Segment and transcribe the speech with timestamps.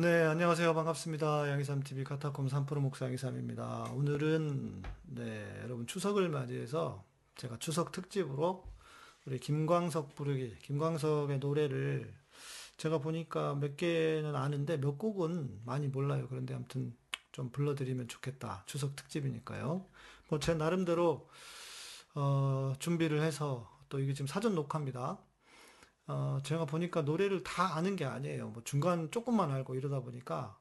[0.00, 0.72] 네, 안녕하세요.
[0.72, 1.50] 반갑습니다.
[1.50, 3.90] 양희삼TV 카타콤 3프로 목사 양희삼입니다.
[3.94, 7.04] 오늘은, 네, 여러분 추석을 맞이해서
[7.36, 8.64] 제가 추석 특집으로
[9.26, 12.14] 우리 김광석 부르기, 김광석의 노래를
[12.78, 16.26] 제가 보니까 몇 개는 아는데 몇 곡은 많이 몰라요.
[16.30, 16.96] 그런데 아무튼
[17.32, 18.62] 좀 불러드리면 좋겠다.
[18.64, 19.84] 추석 특집이니까요.
[20.30, 21.28] 뭐 제 나름대로,
[22.14, 25.18] 어, 준비를 해서 또 이게 지금 사전 녹화입니다.
[26.10, 28.48] 어, 제가 보니까 노래를 다 아는 게 아니에요.
[28.48, 30.58] 뭐 중간 조금만 알고 이러다 보니까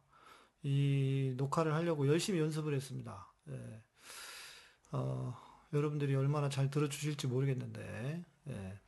[0.61, 3.33] 이 녹화를 하려고 열심히 연습을 했습니다.
[3.49, 3.83] 예.
[4.91, 5.35] 어,
[5.73, 8.79] 여러분들이 얼마나 잘 들어주실지 모르겠는데, 예.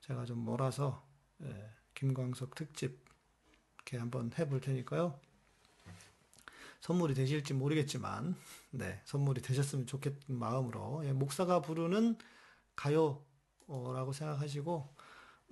[0.00, 1.06] 제가 좀 몰아서,
[1.42, 1.70] 예.
[1.94, 3.02] 김광석 특집,
[3.76, 5.18] 이렇게 한번 해볼 테니까요.
[6.80, 8.36] 선물이 되실지 모르겠지만,
[8.72, 9.00] 네.
[9.04, 11.12] 선물이 되셨으면 좋겠는 마음으로, 예.
[11.12, 12.18] 목사가 부르는
[12.76, 14.97] 가요라고 생각하시고,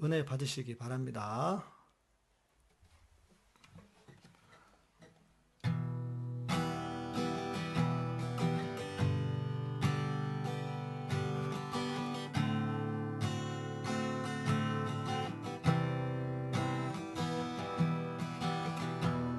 [0.03, 1.65] 은혜 받으시기 바랍니다.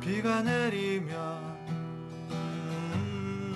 [0.02, 1.18] 비가 내리면
[2.32, 3.56] 음,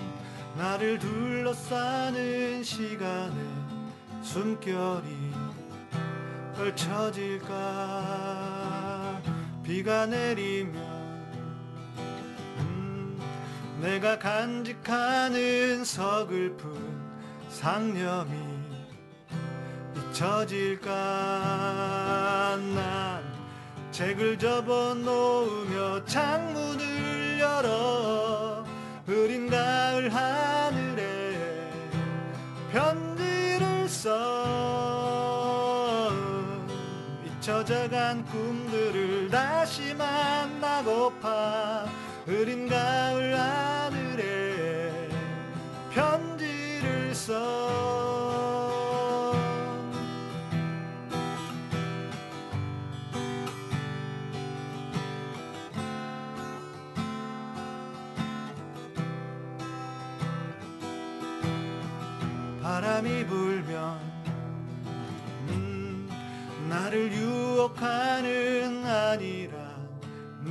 [0.56, 3.34] 나를 둘러싸는 시간에
[4.22, 5.21] 숨결이
[6.54, 7.52] 펼쳐질까?
[9.64, 10.76] 비가 내리면
[12.60, 13.20] 음,
[13.82, 16.72] 내가 간직하는 서글픈
[17.50, 18.32] 상념이
[19.96, 20.92] 잊혀질까?
[22.76, 23.24] 난
[23.92, 28.66] 책을 접어 놓으며 창문을 열어
[29.06, 30.41] 흐린 가을 하
[37.52, 41.86] 잊혀져간 꿈들을 다시 만나고파
[42.26, 45.10] 흐린 가을 하늘에
[45.94, 48.11] 편지를 써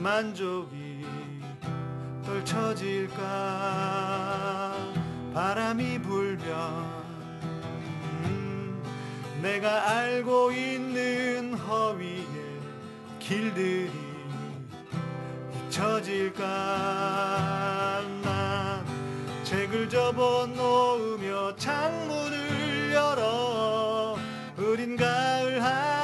[0.01, 1.05] 만족이
[2.25, 3.19] 떨쳐질까?
[5.35, 6.49] 바람이 불면
[8.25, 8.83] 음,
[9.43, 12.25] 내가 알고 있는 허위의
[13.19, 13.91] 길들이
[15.69, 16.45] 잊혀질까?
[18.23, 18.87] 난
[19.45, 24.17] 책을 접어 놓으며 창문을 열어
[24.57, 26.00] 흐린 가을 하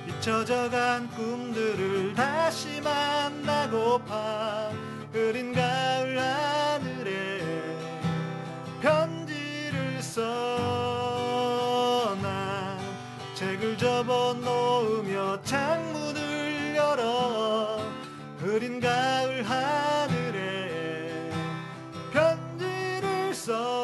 [0.05, 4.69] 잊혀져간 꿈들을 다시 만나고파.
[5.13, 7.39] 흐린 가을 하늘에
[8.81, 10.27] 편지를 써난
[13.33, 17.79] 책을 접어 놓으며 창문을 열어.
[18.39, 21.31] 흐린 가을 하늘에
[22.11, 23.82] 편지를 써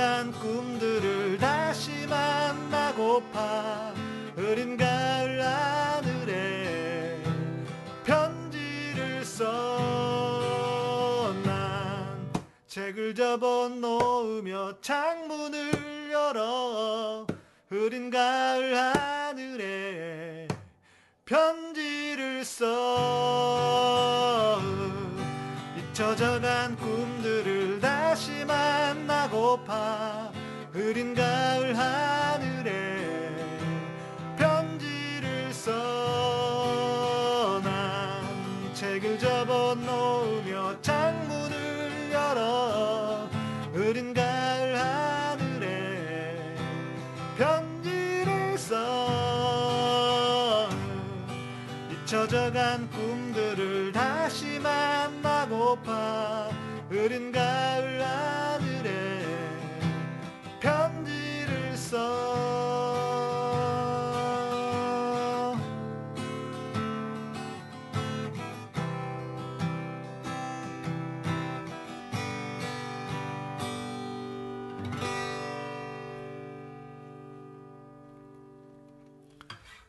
[0.00, 3.92] 잊혀져간 꿈들을 다시 만나고파
[4.34, 7.22] 흐린 가을 하늘에
[8.02, 9.52] 편지를 써난
[12.66, 17.26] 책을 접어 놓으며 창문을 열어
[17.68, 20.48] 흐린 가을 하늘에
[21.26, 23.78] 편지를 써
[25.76, 27.19] 잊혀져간 다시
[29.30, 30.32] 만나고파.
[30.72, 33.30] 흐린 가을 하늘에
[34.36, 35.80] 편지를 써난
[38.74, 43.28] 책을 접어 놓으며 창문을 열어.
[43.72, 46.56] 흐린 가을 하늘에
[47.36, 50.68] 편지를 써.
[51.90, 56.50] 잊혀져간 꿈들을 다시 만나고파.
[56.88, 58.49] 흐린 가을 하늘
[61.90, 61.96] 써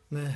[0.09, 0.33] 네,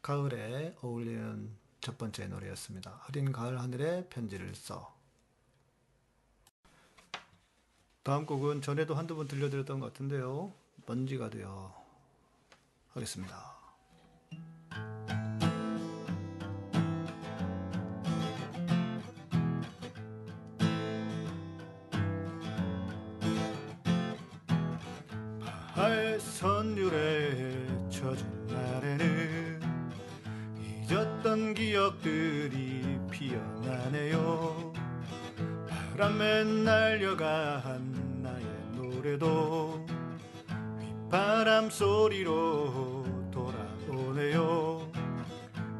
[0.00, 1.50] 가을에 어울리는
[1.82, 3.02] 첫 번째 노래였습니다.
[3.04, 4.96] 흐린 가을 하늘에 편지를 써.
[8.02, 10.63] 다음 곡은 전에도 한두 번 들려드렸던 것 같은데요.
[10.86, 11.74] 먼지가 되어
[12.92, 13.54] 하겠습니다.
[26.44, 29.60] 선율에 젖은 날에는
[30.60, 34.72] 잊었던 기억들이 피어나네요.
[35.96, 38.44] 바람에 날려간 나의
[38.74, 39.93] 노래도 휘
[41.14, 44.90] 바람 소리로 돌아오네요.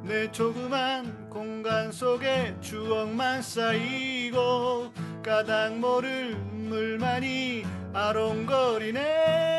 [0.05, 4.93] 내 조그만 공간 속에 추억만 쌓이고
[5.25, 9.54] 까닭 모를 물만이 아롱거리네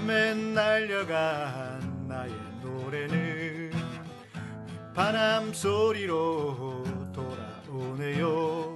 [0.00, 2.32] 바람에 날려간 나의
[2.62, 3.72] 노래는
[4.94, 8.74] 바람 소리로 돌아오네요.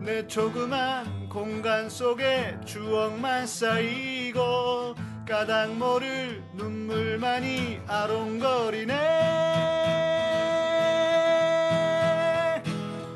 [0.00, 4.94] 내 조그만 공간 속에 추억만 쌓이고
[5.26, 8.94] 까닭 모를 눈물만이 아롱거리네.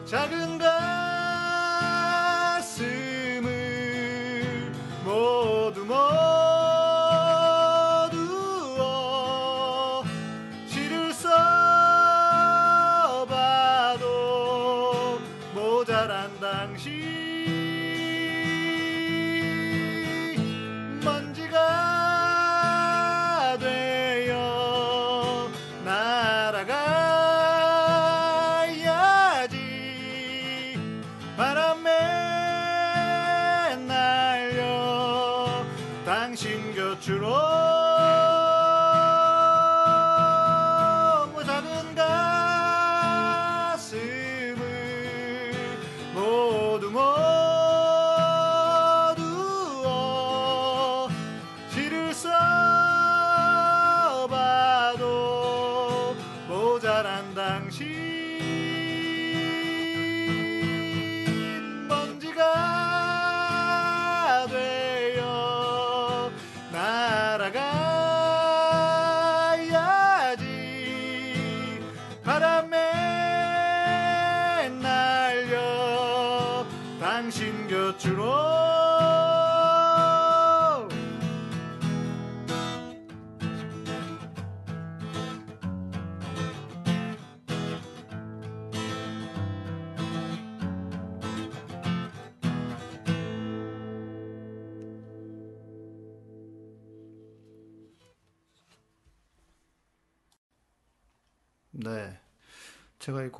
[0.06, 0.58] 작은
[2.58, 3.42] 가슴을
[5.04, 6.29] 모두 모두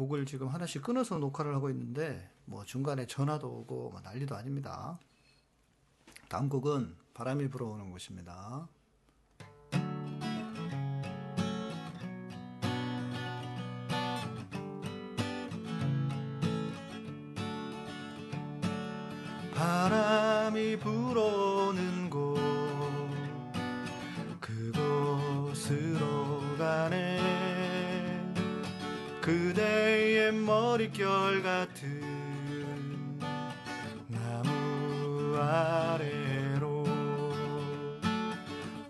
[0.01, 4.99] 곡을 지금 하나씩 끊어서 녹화를 하고 있는데 뭐 중간에 전화도 오고 뭐 난리도 아닙니다.
[6.31, 8.67] 다음 곡은 바람이 불어오는 곳입니다.
[19.55, 21.50] 바람이 불어
[30.71, 33.19] 머릿결 같은
[34.07, 36.85] 나무 아래로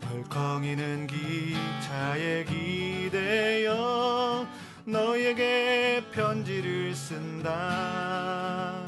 [0.00, 4.46] 덜컹이는 기차에 기대어
[4.84, 8.84] 너에게 편지를 쓴다.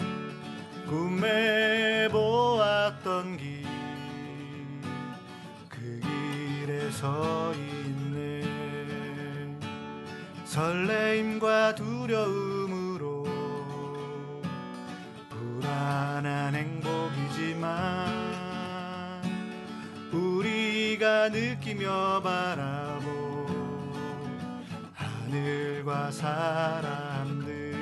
[0.86, 3.62] 꿈에 보았던 길
[5.70, 8.42] 그 길에 서 있네.
[10.44, 12.41] 설레임과 두려움
[21.72, 23.46] 느끼며 바라보
[24.92, 27.72] 하늘과 사람들.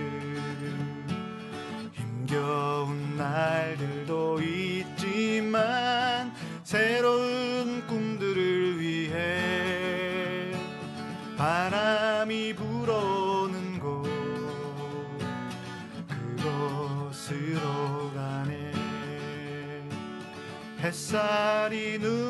[1.92, 6.32] 힘겨운 날들도 있지만
[6.62, 10.52] 새로운 꿈들을 위해
[11.36, 14.08] 바람이 불어오는 곳
[16.36, 17.60] 그곳으로
[18.14, 18.72] 가네.
[20.80, 22.29] 햇살이 눈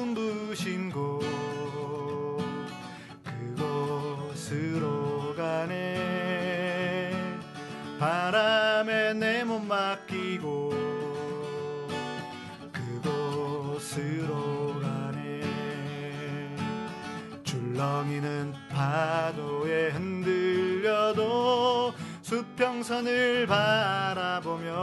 [22.60, 24.74] 수평선을 바라보며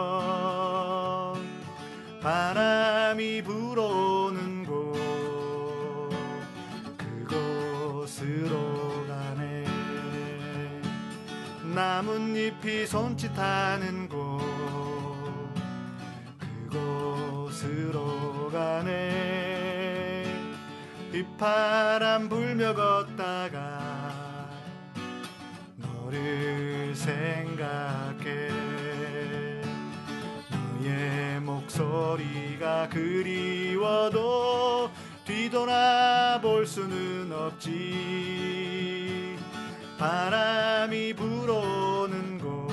[2.24, 4.98] 바람이 불어오는 곳
[6.98, 9.63] 그곳으로 가네.
[11.75, 14.41] 나뭇잎이 손짓하는 곳
[16.72, 20.25] 그곳으로 가네.
[21.12, 23.15] 빗바람 불며 걷
[32.17, 34.89] 목소리가 그리워도
[35.25, 39.38] 뒤돌아볼 수는 없지.
[39.97, 42.67] 바람이 불어오는 곳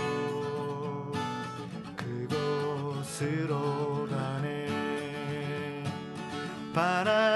[1.96, 5.84] 그곳으로 가네.
[6.74, 7.33] 바람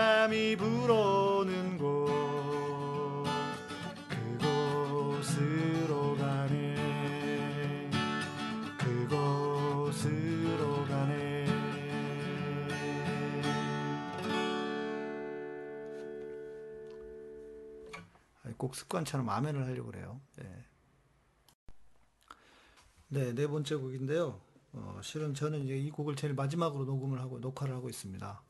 [18.59, 20.21] 꼭 습관처럼 아멘을 하려고 그래요.
[20.37, 20.65] 네.
[23.09, 24.41] 네, 네 번째 곡인데요.
[24.73, 28.43] 어, 실은 저는 이제 이 곡을 제일 마지막으로 녹음을 하고 녹화를 하고 있습니다.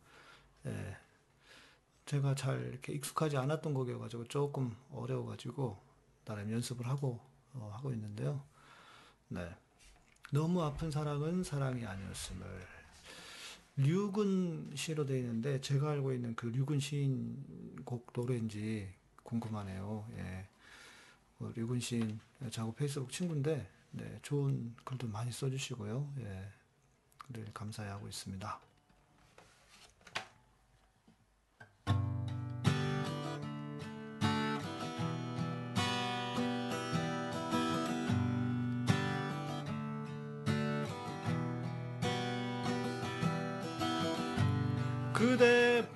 [0.67, 0.97] 예.
[2.07, 5.79] 제가 잘 이렇게 익숙하지 않았던 곡이어가지고 조금 어려워가지고
[6.25, 7.21] 나름 연습을 하고
[7.53, 8.43] 어, 하고 있는데요.
[9.29, 9.49] 네.
[10.33, 12.47] 너무 아픈 사랑은 사랑이 아니었음을
[13.77, 18.98] 류근 시로 되어 있는데 제가 알고 있는 그 류근 시인 곡 노래인지
[19.29, 20.07] 궁금하네요.
[20.17, 20.49] 예.
[21.41, 22.19] 어, 류근 시인
[22.51, 26.15] 저하고 페이스북 친구인데 네, 좋은 글도 많이 써주시고요.
[26.21, 26.49] 예.
[27.31, 28.61] 늘 감사해 하고 있습니다.
[45.13, 45.87] 그대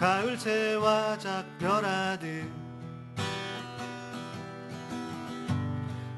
[0.00, 2.50] 가을 새와 작별하듯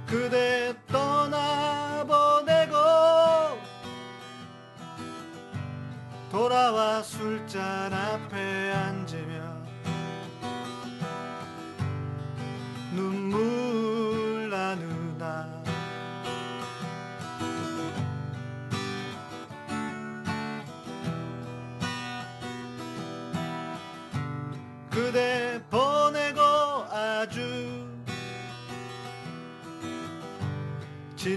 [0.06, 2.76] 그대 떠나보내고
[6.30, 9.01] 돌아와 술잔 앞에 앉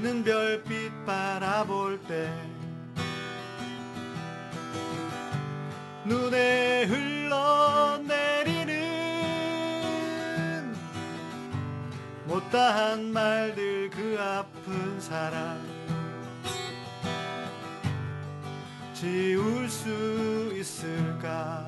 [0.06, 2.32] 지는 별빛 바라볼 때
[6.06, 7.56] 눈에 흘러내리는
[12.26, 15.60] 못다한 말들 그 아픈 사랑
[18.94, 21.65] 지울 수 있을까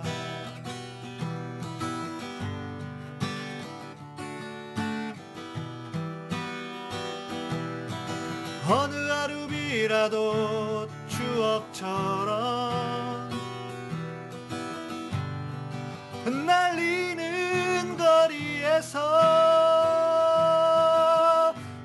[9.88, 12.38] 하루비라도 추억처럼
[16.26, 19.00] 흩날리는 거리에서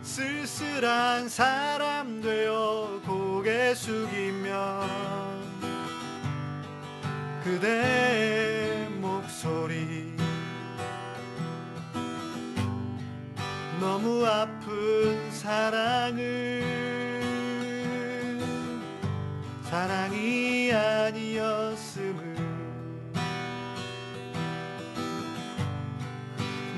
[0.03, 4.53] 쓸쓸한 사람 되어 고개 숙이면
[7.45, 10.13] 그대 목소리
[13.81, 17.12] 너무 아픈 사랑을
[19.83, 22.37] 사랑이 아니었음을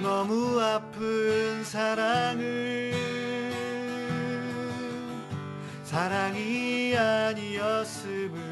[0.03, 2.95] 너무 아픈 사랑을
[5.85, 8.44] 사랑이 아니었음을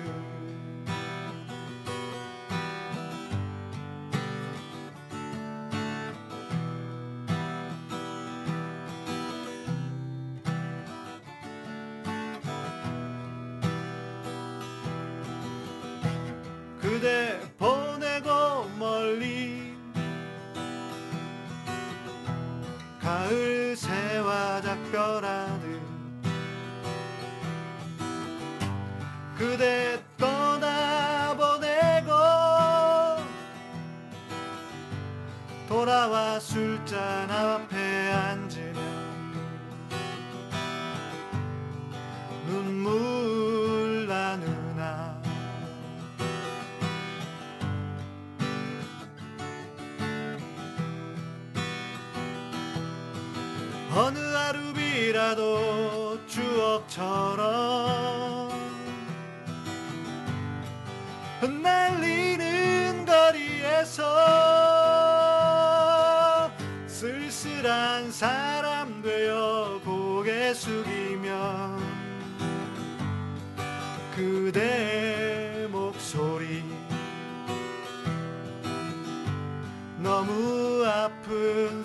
[36.92, 37.71] 술잔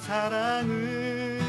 [0.08, 1.42] 사랑을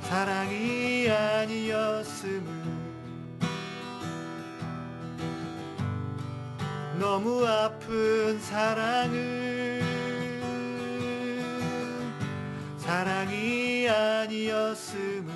[0.00, 2.42] 사랑이 아니었음을
[6.98, 9.82] 너무 아픈 사랑을
[12.78, 15.30] 사랑이 아니었음을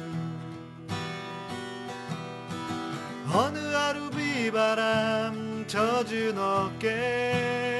[3.30, 7.79] 어느 하루 비바람 젖은 어깨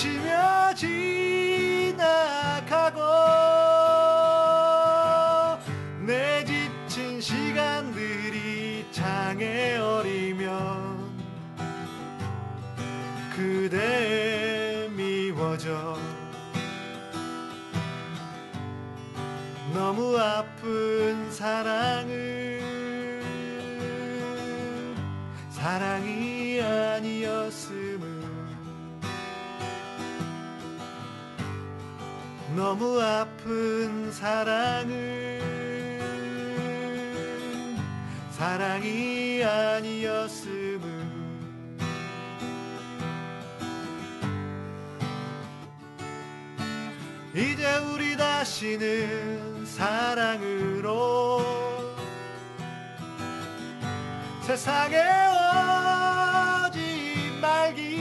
[0.00, 2.00] 스치며 지나가고
[6.06, 11.20] 내 지친 시간들이 창에 어리면
[13.36, 15.98] 그대 미워져
[19.74, 22.62] 너무 아픈 사랑을
[25.50, 26.19] 사랑이
[32.56, 35.40] 너무 아픈 사랑을
[38.32, 41.10] 사랑이 아니었음을.
[47.34, 51.44] 이제 우리 다시는 사랑으로
[54.42, 54.96] 세상에
[56.66, 58.00] 오지 말기.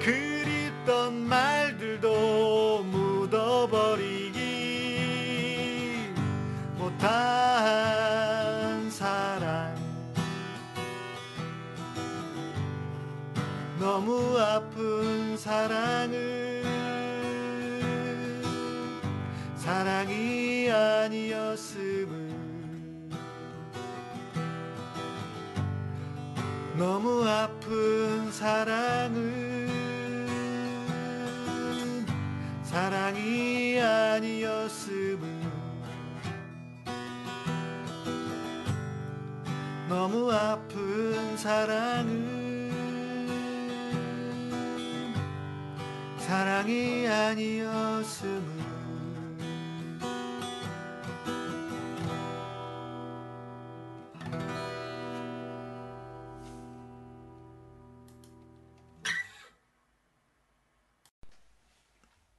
[0.00, 1.55] 그립던 말
[13.96, 16.62] 너무 아픈 사랑을
[19.56, 22.30] 사랑이 아니었음을.
[26.76, 29.66] 너무 아픈 사랑을
[32.64, 35.26] 사랑이 아니었음을.
[39.88, 41.85] 너무 아픈 사랑
[46.66, 48.42] 사랑이 아니었음을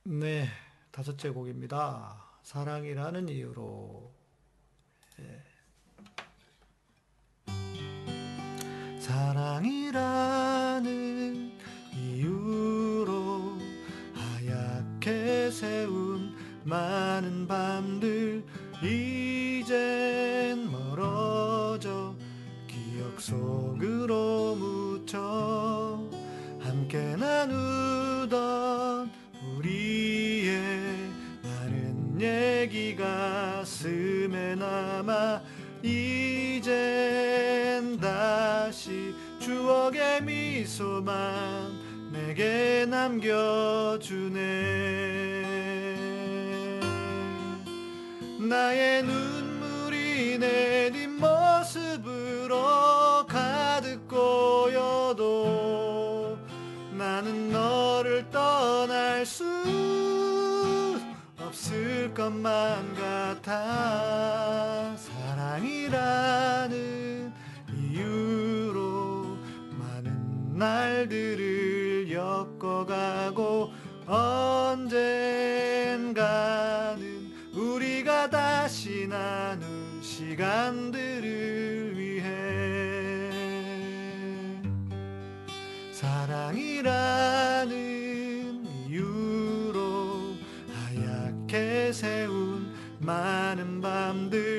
[0.03, 0.47] 네,
[0.91, 2.21] 다섯째 곡입니다.
[2.43, 4.13] 사랑이라는 이유로.
[5.19, 5.43] 예.
[8.99, 10.46] 사랑이라
[16.67, 18.43] 많은 밤들
[18.83, 22.13] 이젠 멀어져
[22.67, 26.03] 기억 속으로 묻혀
[26.59, 28.29] 함께 나누던
[29.55, 30.59] 우리의
[31.41, 35.41] 많은 얘기 가슴에 남아
[35.81, 36.67] 이젠
[37.97, 44.37] 다시 추억의 미소만 내게 남겨주네
[48.47, 52.55] 나의 눈물이 내 뒷모습으로
[53.27, 55.27] 가득 고여도
[56.91, 59.43] 나는 너를 떠날 수
[61.39, 64.95] 없을 것만 같아.
[64.95, 66.71] 사랑이라는
[67.75, 69.37] 이유로
[69.77, 73.73] 많은 날들을 엮어가고
[74.07, 74.87] 언젠가는
[78.67, 79.65] 다시 나눌
[80.01, 82.25] 시간들을 위해
[85.93, 87.71] 사랑이라는
[88.89, 90.35] 이유로
[90.73, 94.56] 하얗게 세운 많은 밤들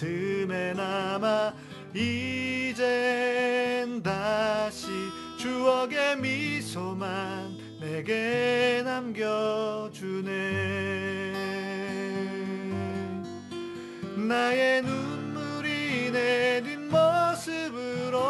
[0.00, 1.52] 가슴에 남아
[1.92, 2.82] 이젠
[4.02, 4.86] 다시
[5.36, 10.30] 추억의 미소만 내게 남겨주네.
[14.16, 18.20] 나의 눈물이 내 뒷모습으로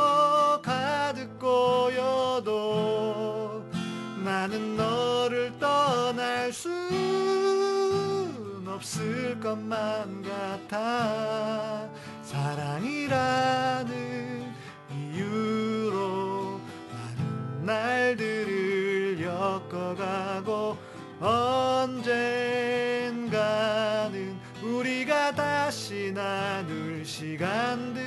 [0.63, 2.51] 가득 고여도
[4.25, 7.00] 나는 너를 떠날 순
[9.01, 11.89] 없을 것만 같아.
[12.23, 13.91] 사랑이라는
[14.93, 16.61] 이유로
[16.93, 20.77] 많은 날들을 엮어가고
[21.19, 22.11] 언젠가는
[24.63, 28.05] 우리가 다시 나눌 시간들을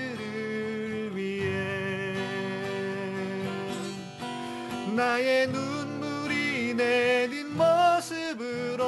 [1.16, 2.14] 위해
[4.96, 8.84] 나의 눈물이 내 뒷모습으로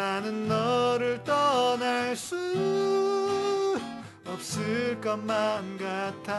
[0.00, 2.34] 나는 너를 떠날 수
[4.24, 6.32] 없을 것만 같아.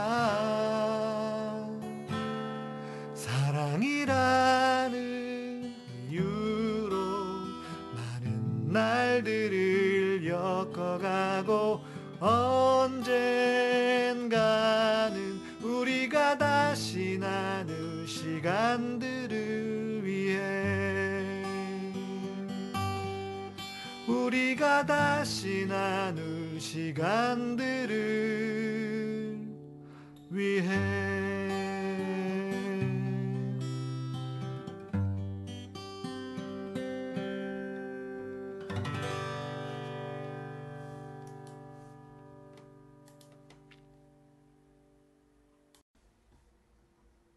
[3.14, 4.96] 사랑이라는
[6.10, 6.96] 이유로
[7.94, 11.82] 많은 날들을 엮어가고
[12.20, 13.12] 언젠가는
[15.62, 19.81] 우리가 다시 나눌 시간들을
[24.26, 27.92] 우리가 다시 나눌 시간들을
[30.30, 31.12] 위해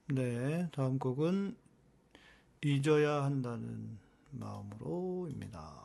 [0.06, 1.56] 네, 다음 곡은
[2.62, 3.98] 잊어야 한다는
[4.30, 5.83] 마음으로입니다.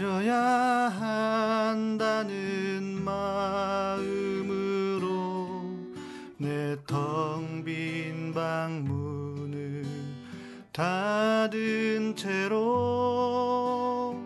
[0.00, 2.32] 잊어야 한다는
[3.04, 5.06] 마음으로
[6.38, 9.84] 내 텅 빈 방문을
[10.72, 14.16] 닫은 채로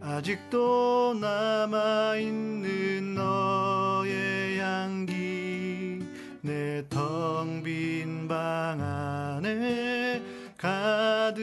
[0.00, 5.98] 아직도 남아있는 너의 향기
[6.42, 10.22] 내 텅 빈 방 안에
[10.56, 11.40] 가득한데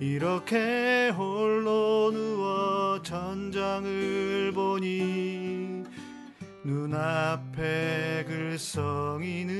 [0.00, 5.82] 이렇게 홀로 누워 천장을 보니
[6.62, 9.57] 눈앞에 글썽이는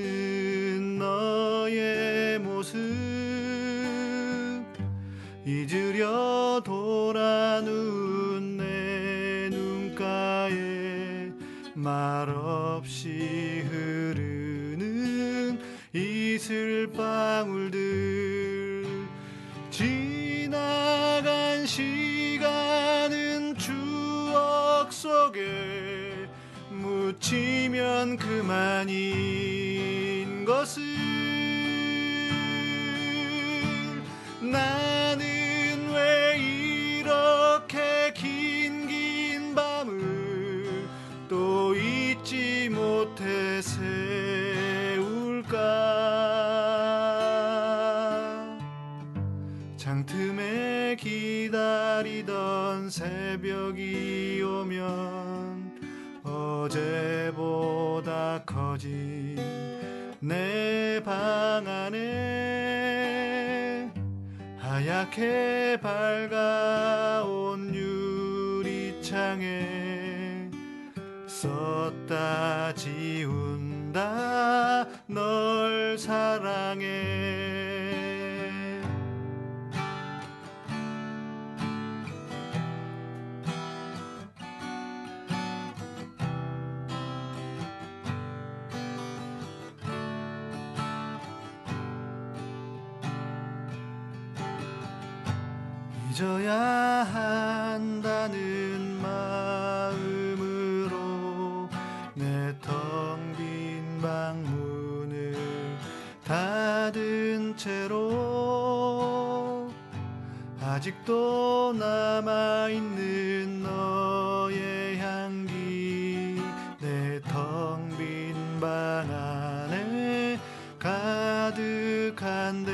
[110.78, 116.40] 아직도 남아있는 너의 향기
[116.80, 120.38] 내 텅 빈 방 안에
[120.78, 122.70] 가득한데.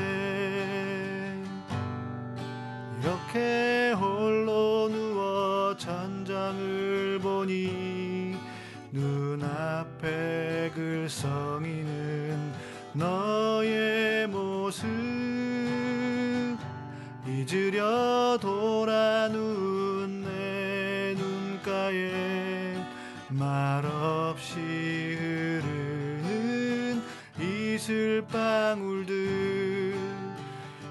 [3.01, 8.35] 이렇게 홀로 누워 천장을 보니
[8.91, 11.54] 눈앞에 글썽
[17.45, 22.75] 잊으려 돌아 누운 내 눈가에
[23.29, 24.55] 말없이
[25.19, 27.03] 흐르는
[27.39, 29.05] 이슬방울들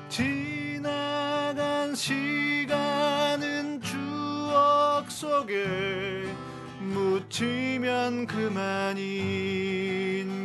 [0.09, 6.29] 지나간 시간은 추억 속에
[6.79, 9.33] 묻히면 그만인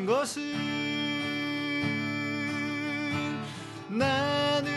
[0.07, 0.57] 것을
[3.89, 4.68] 나는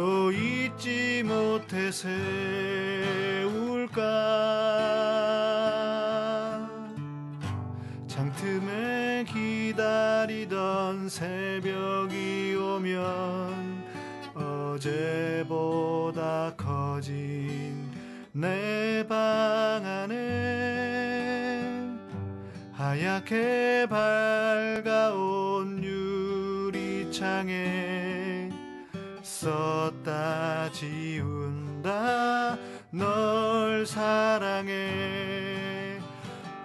[0.00, 2.16] 또 잊지 못해 세울까?
[8.06, 13.84] 창틈에 기다리던 새벽이 오면
[14.34, 15.74] 어제보다
[16.56, 17.90] 커진
[18.32, 21.20] 내 방 안에
[22.72, 27.50] 하얗게 밝아온 유리창에
[29.40, 32.58] 썼다 지운다.
[32.90, 35.98] 널 사랑해.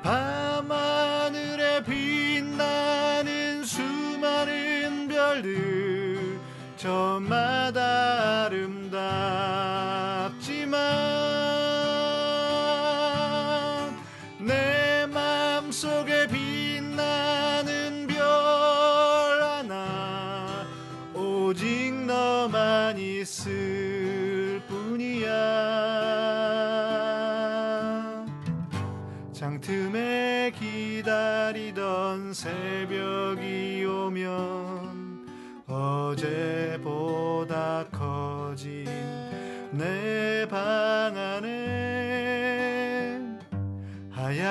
[0.04, 6.38] 밤하늘에 빛나는 수많은 별들
[6.76, 9.75] 저마다 아름답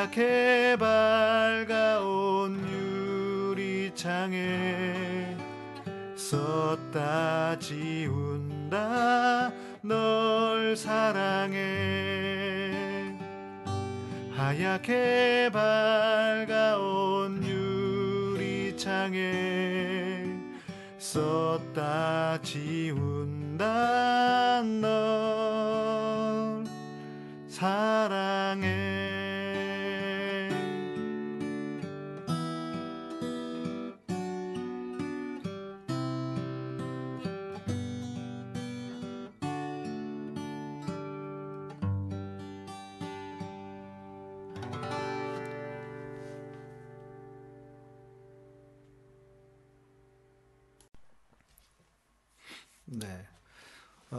[0.04, 2.60] 하얗게 밝아온
[3.56, 5.34] 유리창에
[6.14, 11.62] 썼다 지운다 널 사랑해.
[14.34, 17.42] 하얗게 밝아온
[18.42, 19.22] 유리창에
[20.98, 23.64] 썼다 지운다
[24.82, 26.64] 널
[27.48, 28.93] 사랑해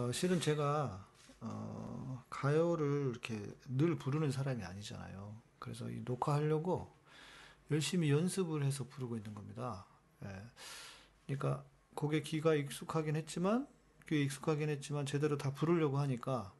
[0.05, 1.03] 어, 실은 제가
[1.41, 5.35] 어, 가요를 이렇게 늘 부르는 사람이 아니잖아요.
[5.57, 6.95] 그래서 이 녹화하려고
[7.71, 9.87] 열심히 연습을 해서 부르고 있는 겁니다.
[10.23, 10.43] 예.
[11.25, 11.65] 그러니까
[11.95, 13.67] 곡에 귀가 익숙하긴 했지만
[14.07, 16.53] 귀에 익숙하긴 했지만 제대로 다 부르려고 하니까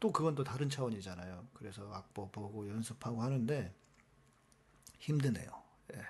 [0.00, 1.48] 또 그건 또 다른 차원이잖아요.
[1.52, 3.74] 그래서 악보 보고 연습하고 하는데
[4.98, 5.50] 힘드네요.
[5.92, 6.00] 예.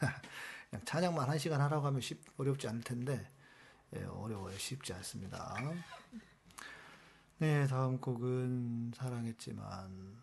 [0.70, 3.30] 그냥 찬양만 한 시간 하라고 하면 쉽, 어렵지 않을 텐데
[3.96, 4.56] 예, 어려워요.
[4.56, 5.56] 쉽지 않습니다.
[7.38, 10.20] 네, 다음 곡은 사랑했지만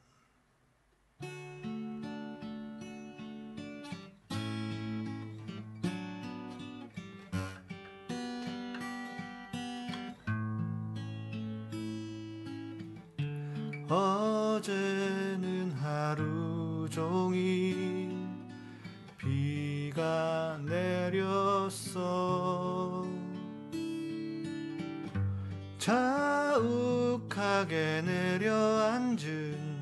[13.89, 18.15] 어제는 하루 종일
[19.17, 22.36] 비가 내렸어
[26.57, 29.77] 욱하게 내려앉은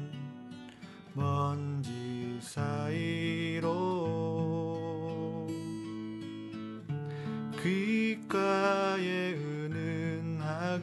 [1.14, 3.96] 먼지 사이로
[7.64, 10.82] 귓가에 은은하게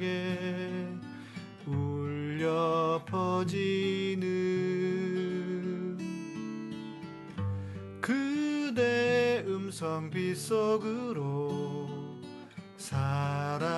[1.66, 4.22] 울려 퍼지는
[8.00, 11.88] 그대 음성 빛속으로
[12.76, 13.72] 사라져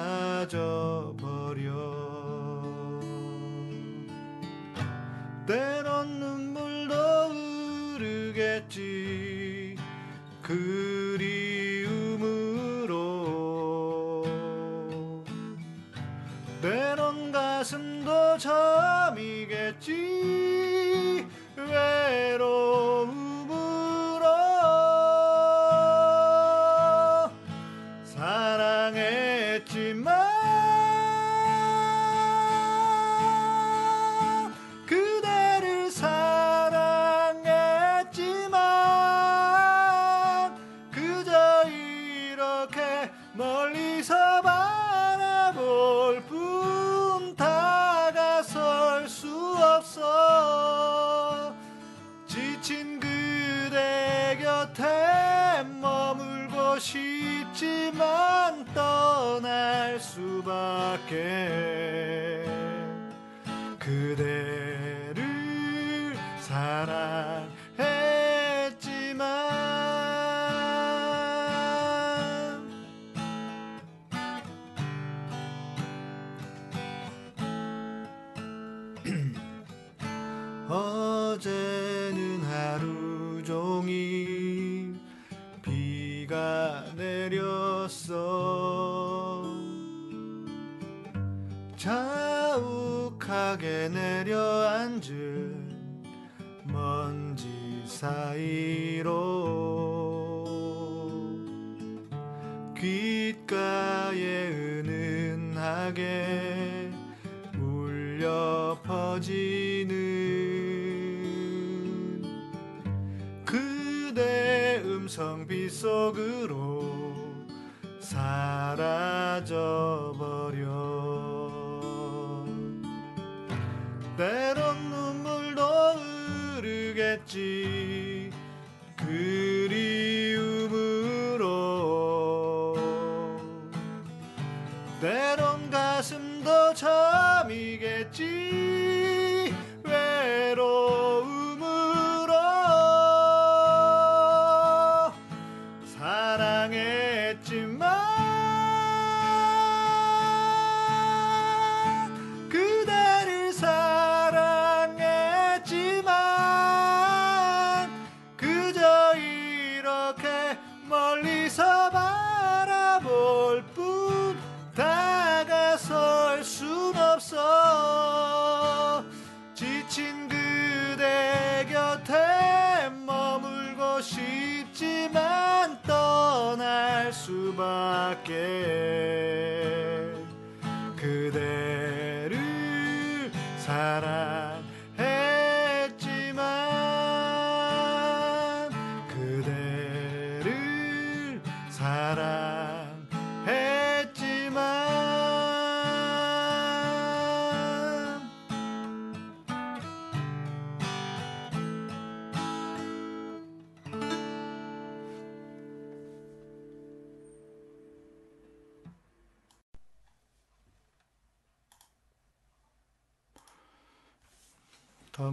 [43.35, 51.53] 멀리서 바라볼 뿐 다가설 수 없어.
[52.27, 61.45] 지친 그대 곁에 머물고 싶지만 떠날 수밖에.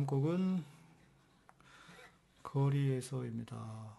[0.02, 0.64] 다음 곡은
[2.42, 3.91] 거리에서입니다.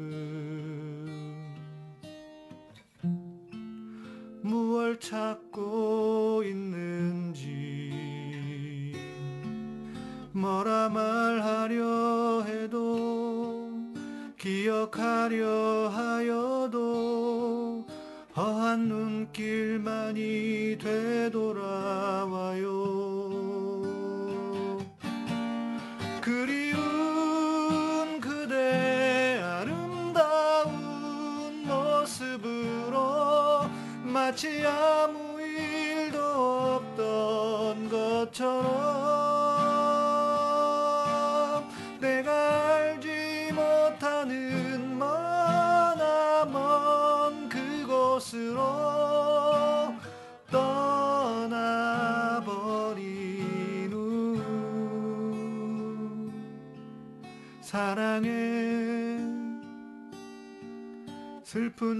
[0.00, 1.06] 기쁨
[4.42, 5.99] 무얼 찾고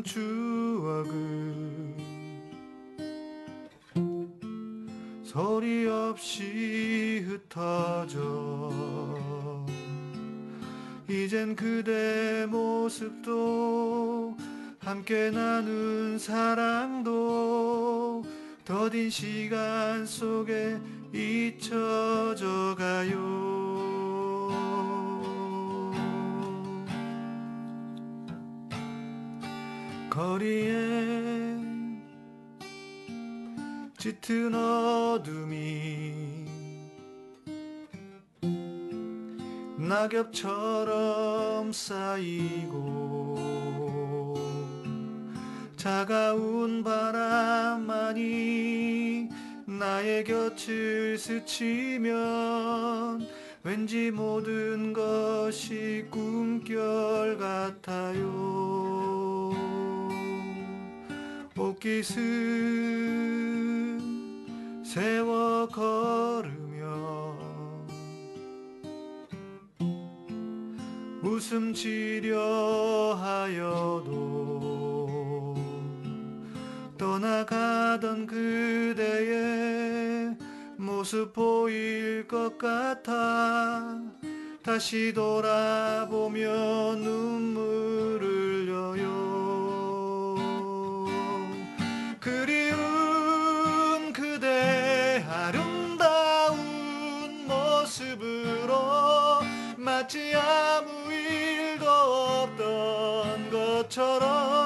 [0.03, 1.95] 추억을
[5.23, 8.73] 소리 없이 흩어져
[11.09, 14.37] 이젠 그대 모습도
[14.81, 17.61] 함께 나눈 사랑도
[18.65, 20.79] 더딘 시간 속에
[21.13, 21.77] 잊혀
[49.81, 52.13] 나의 곁을 스치면
[53.63, 58.21] 왠지 모든 것이 꿈결 같아요.
[61.57, 62.11] 옷깃은
[64.85, 67.39] 세워 걸으며
[71.23, 74.40] 웃음 지려 하여도
[77.01, 79.57] 떠나가던 그대의
[80.77, 83.97] 모습 보일 것 같아.
[84.63, 86.51] 다시 돌아보며
[86.97, 88.21] 눈물을
[88.69, 90.37] 흘려요.
[92.21, 96.59] 그리운 그대 아름다운
[97.47, 98.77] 모습으로
[99.79, 104.60] 마치 아무 일도 없던 것처럼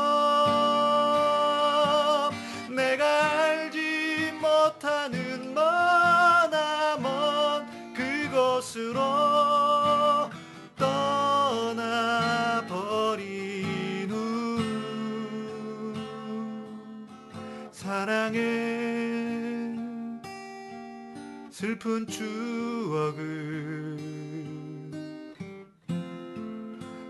[21.65, 23.97] 슬픈 추억을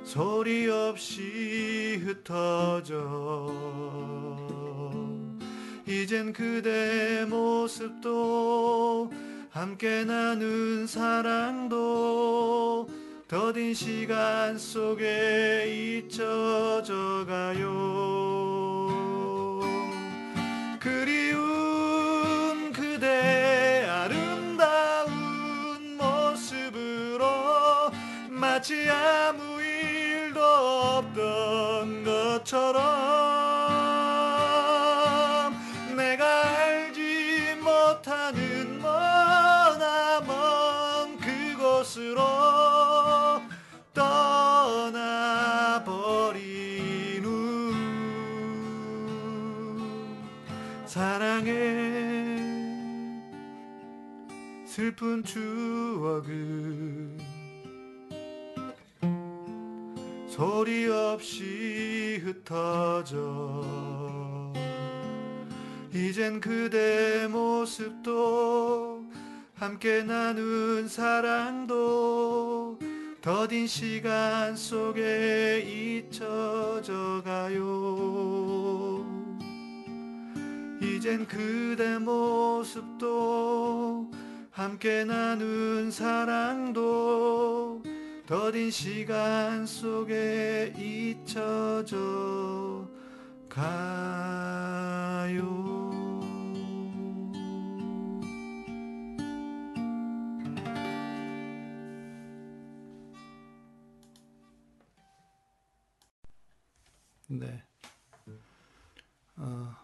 [0.04, 3.50] 소리 없이 흩어져.
[5.88, 9.10] 이젠 그대 모습도
[9.50, 12.88] 함께 나눈 사랑도
[13.26, 18.73] 더딘 시간 속에 잊혀져 가요
[28.54, 32.84] 마치 아무 일도 없던 것처럼
[35.96, 42.22] 내가 알지 못하는 머나 먼 그곳으로
[43.92, 44.84] 떠나버린
[47.24, 47.74] 후
[50.86, 51.54] 사랑의
[54.64, 56.83] 슬픈 추억을
[62.54, 63.72] 흩어져.
[65.92, 69.04] 이젠 그대 모습도
[69.54, 72.78] 함께 나눈 사랑도
[73.20, 79.04] 더딘 시간 속에 잊혀져 가요.
[80.80, 83.04] 이젠 그대 모습도
[84.50, 87.82] 함께 나눈 사랑도
[88.26, 91.98] 더딘 시간 속에 잊혀져
[93.50, 93.84] 가요.
[107.26, 107.62] 네.
[109.36, 109.76] 어,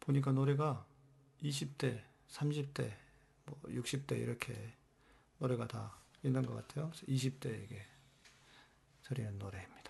[0.00, 0.86] 보니까 노래가
[1.42, 2.90] 20대, 30대,
[3.44, 4.54] 뭐 60대 이렇게
[5.38, 6.90] 노래가 다 있는 것 같아요.
[7.08, 7.78] 20대에게
[9.02, 9.80] 드리는 노래입니다.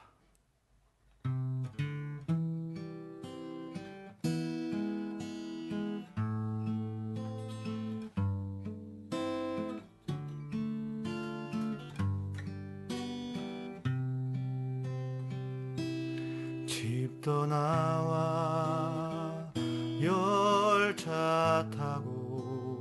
[16.66, 19.52] 집도 나와
[20.00, 22.80] 열차 타고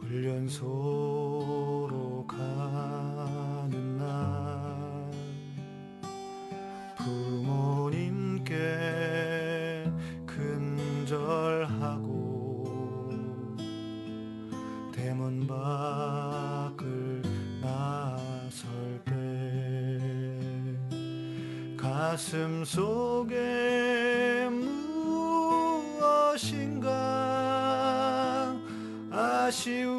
[0.00, 1.17] 훈련소
[22.58, 24.48] 삶 속에
[26.00, 26.90] 무엇인가
[29.12, 29.97] 아쉬운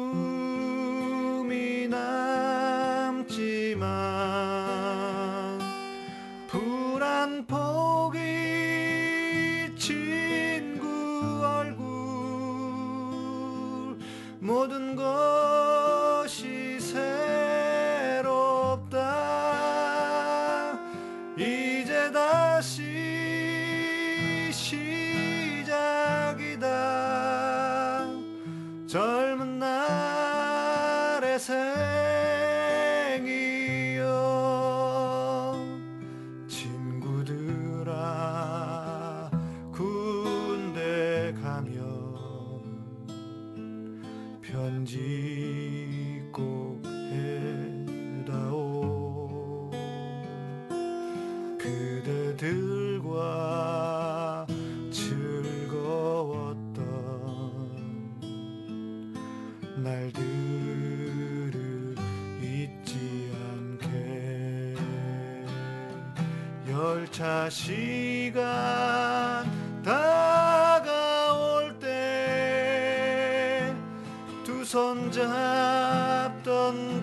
[74.70, 75.18] 손잡던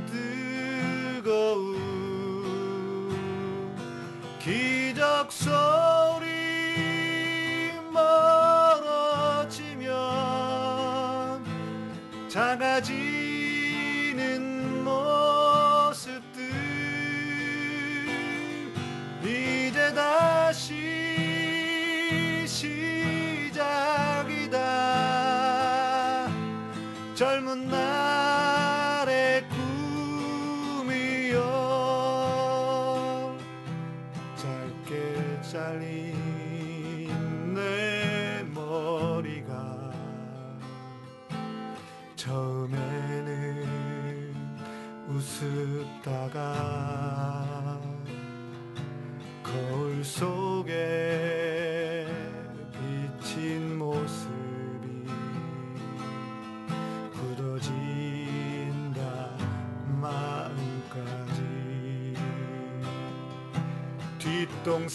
[0.06, 0.47] 듯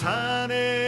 [0.02, 0.81] 산에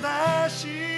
[0.00, 0.97] guardaste.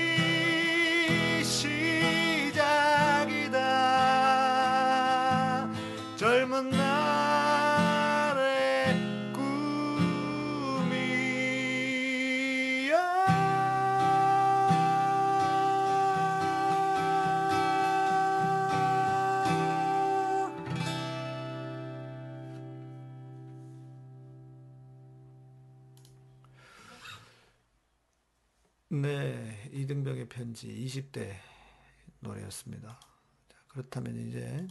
[31.11, 31.40] 20대 때
[32.20, 32.98] 노래였습니다.
[33.68, 34.66] 그렇다면 이제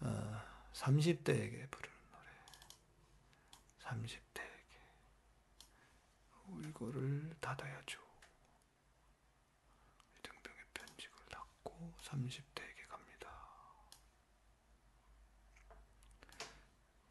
[0.00, 2.26] 어, 30대에게 부르는 노래.
[3.80, 4.78] 30대에게
[6.46, 8.00] 울고를 닫아야죠.
[10.22, 13.30] 등병의 편직을 닫고 30대에게 갑니다.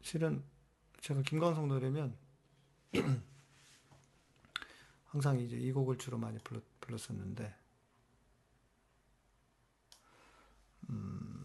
[0.02, 0.44] 실은
[1.00, 2.16] 제가 김광석 노래면
[5.06, 7.57] 항상 이제 이 곡을 주로 많이 불렀, 불렀었는데
[10.90, 11.37] Mm.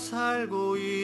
[0.00, 0.99] 살고 있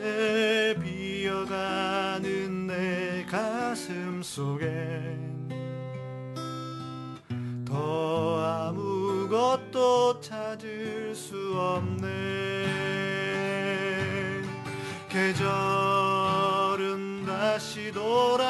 [0.81, 5.29] 비어가는 내 가슴 속엔
[7.63, 12.48] 더 아무것도 찾을 수 없네.
[15.39, 18.43] 계절은 다시 돌아오지만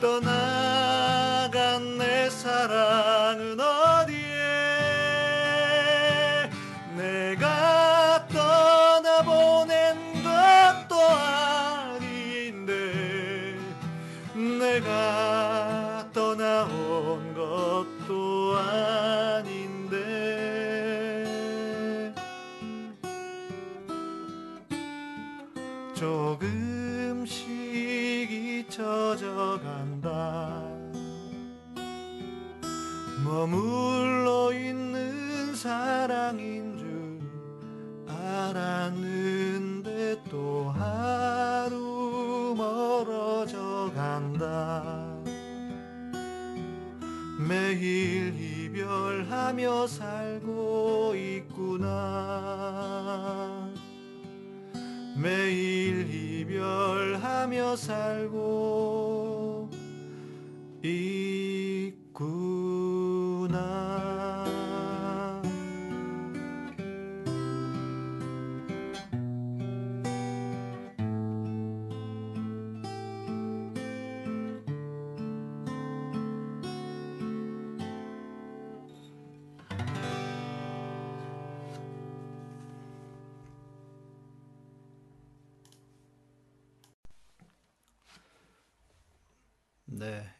[0.00, 0.47] 떠나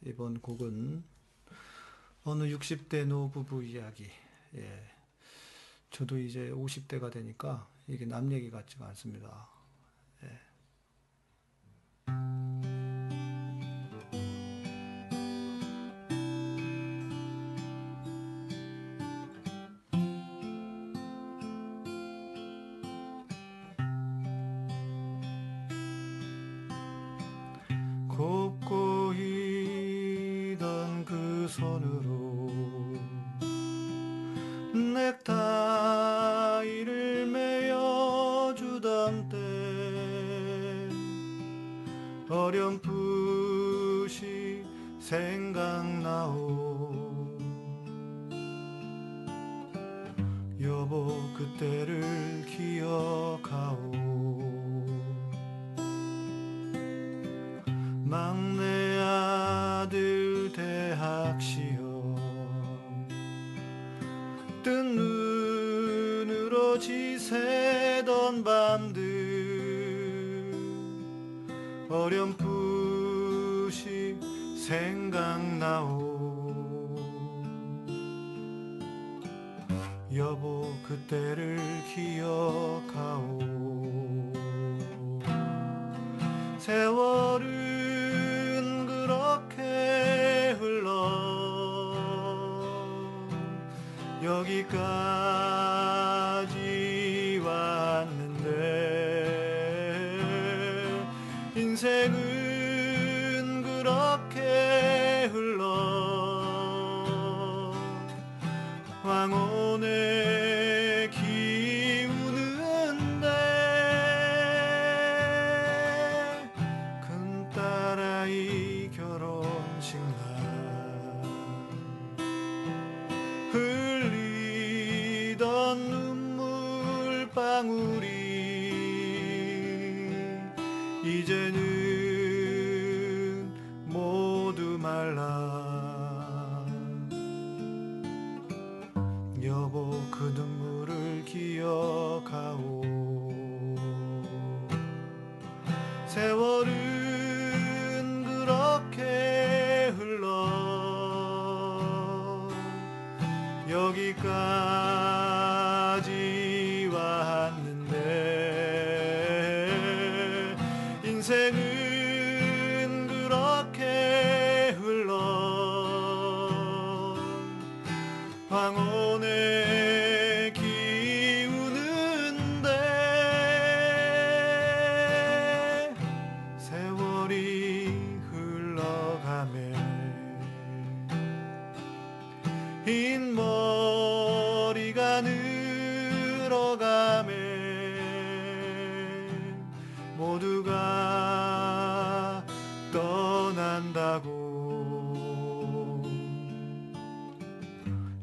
[0.08, 1.04] 이번 곡은
[2.24, 4.08] 어느 60대 노부부 이야기.
[4.54, 4.90] 예.
[5.90, 9.50] 저도 이제 50대가 되니까 이게 남 얘기 같지가 않습니다.
[10.22, 10.47] 예.
[86.68, 87.46] 세월은
[88.86, 91.08] 그렇게 흘러
[94.22, 95.57] 여기까지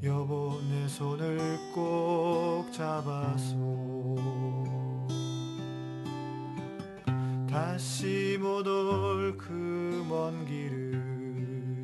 [0.06, 3.56] 여보 내 손을 꼭 잡아서.
[7.50, 11.84] 다시 못 올 그 먼 길을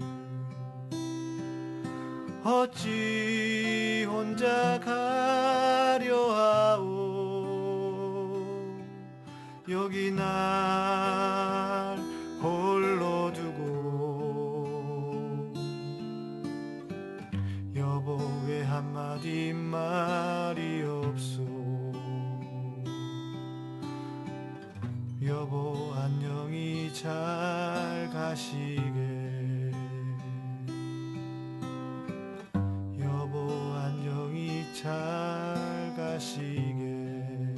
[2.43, 6.15] 어찌 혼자 가려
[6.77, 6.85] 하오?
[9.69, 11.70] 여기 날
[25.51, 29.73] 여보 안녕히 잘 가시게
[33.01, 37.53] 여보 안녕히 잘 가시게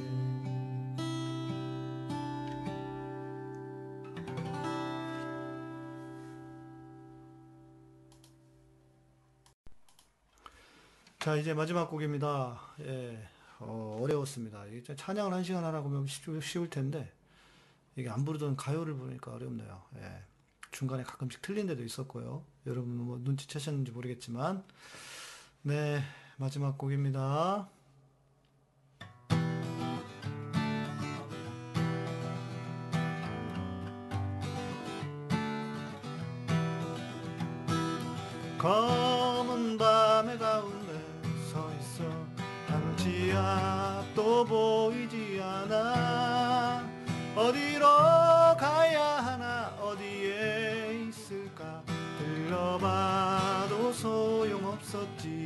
[11.20, 12.60] 자 이제 마지막 곡입니다.
[12.82, 13.18] 예,
[13.60, 14.66] 어, 어려웠습니다.
[14.96, 17.12] 찬양을 한 시간 하라고 하면 쉬- 쉬울 텐데
[17.96, 19.84] 이게 안 부르던 가요를 부르니까 어렵네요.
[19.98, 20.24] 예,
[20.72, 22.46] 중간에 가끔씩 틀린 데도 있었고요.
[22.66, 24.64] 여러분 뭐 눈치채셨는지 모르겠지만
[25.62, 26.02] 네
[26.38, 27.70] 마지막 곡입니다.
[38.58, 39.03] 검
[47.44, 47.86] 어디로
[48.58, 51.84] 가야 하나 어디에 있을까?
[52.18, 55.46] 들러봐도 소용없었지.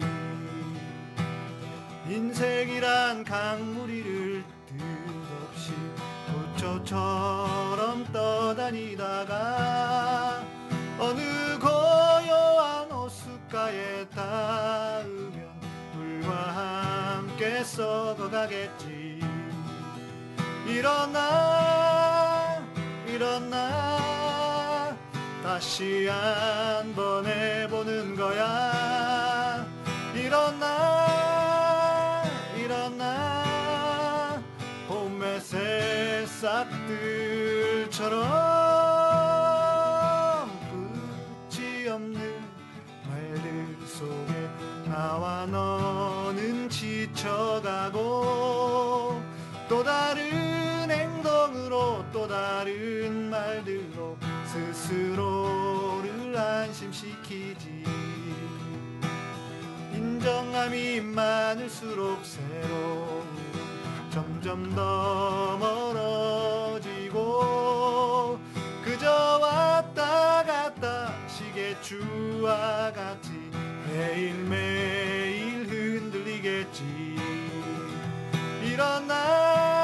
[2.08, 5.74] 인생이란 강물이를 뜻없이
[6.56, 9.36] 부처처럼 떠다니다가
[11.00, 15.60] 어느 고요한 호숫가에 닿으면
[15.93, 18.76] 물과 함께 썩어가겠지
[20.68, 22.61] 일어나
[23.07, 24.95] 일어나.
[25.43, 29.65] 다시 한 번 해보는 거야.
[30.13, 32.24] 일어나
[32.57, 34.41] 일어나.
[34.88, 38.22] 봄의 새싹들처럼
[41.49, 42.20] 끝이 없는
[43.07, 44.49] 말들 속에
[44.89, 48.03] 나와 너는 지쳐가고
[49.70, 50.26] 또 다른
[51.68, 57.84] 행동으로 또 다른 말들로 스스로를 안심시키지.
[59.93, 63.28] 인정함이 많을수록 새로운
[64.09, 65.57] 점점 더
[66.78, 67.20] 멀어지고
[68.84, 73.32] 그저 왔다 갔다 시계추와 같이
[73.88, 76.84] 매일매일 흔들리겠지.
[78.63, 79.76] 일어나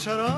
[0.00, 0.32] 새싹들처럼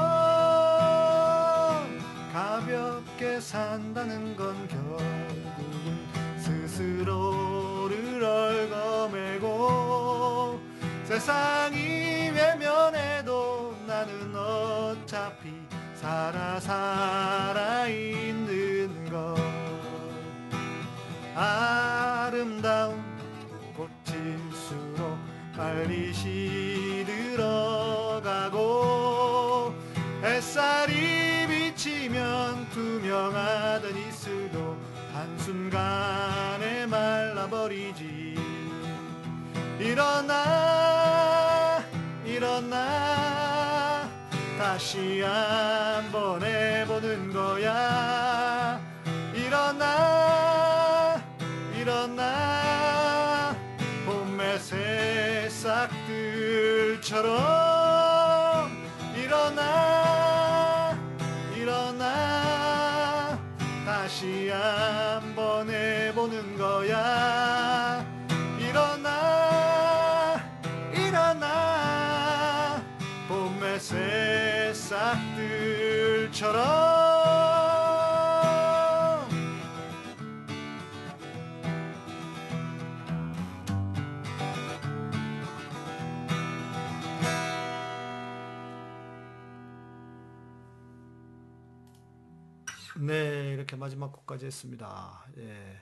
[2.32, 5.08] 가볍게 산다는 건 결국은
[6.36, 8.22] 스스로를
[9.12, 10.60] 얽어매고
[11.04, 15.54] 세상이 외면해도 나는 어차피
[15.94, 19.36] 살아 살아 있는 것.
[21.34, 23.00] 아름다운
[23.76, 25.16] 꽃일수록
[25.56, 26.61] 빨리 시
[39.92, 41.84] 일어나
[42.24, 44.08] 일어나.
[44.58, 48.80] 다시 한번 해보는 거야.
[49.34, 51.22] 일어나
[51.76, 53.54] 일어나.
[54.06, 55.92] 봄의 새싹들처럼
[59.14, 60.96] 일어나
[61.54, 63.38] 일어나.
[63.84, 67.61] 다시 한번 해보는 거야
[74.92, 76.52] 싹들처럼
[93.00, 95.24] 네, 이렇게 마지막 곡까지 했습니다.
[95.38, 95.80] 예.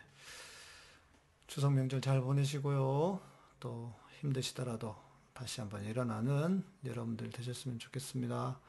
[1.49, 3.21] 추석 명절 잘 보내시고요.
[3.59, 4.95] 또 힘드시더라도
[5.35, 8.61] 다시 한번 일어나는 여러분들 되셨으면 좋겠습니다.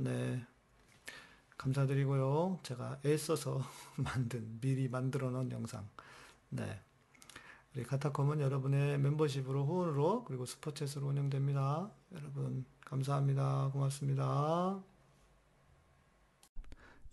[0.00, 0.42] 네.
[1.58, 2.58] 감사드리고요.
[2.62, 3.62] 제가 애써서
[3.96, 5.86] 만든, 미리 만들어 놓은 영상.
[6.48, 6.80] 네.
[7.74, 11.90] 우리 카타콤은 여러분의 멤버십으로 후원으로 그리고 슈퍼챗으로 운영됩니다.
[12.14, 13.70] 여러분 감사합니다.
[13.72, 14.80] 고맙습니다.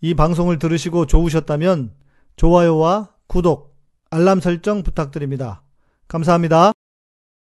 [0.00, 1.94] 이 방송을 들으시고 좋으셨다면
[2.36, 3.76] 좋아요와 구독,
[4.10, 5.62] 알람 설정 부탁드립니다.
[6.08, 6.77] 감사합니다.